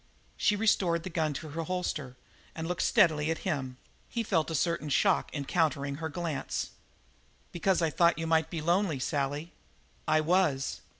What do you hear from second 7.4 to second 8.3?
"Because I thought you